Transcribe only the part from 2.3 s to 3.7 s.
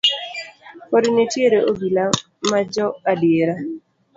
ma jo adiera.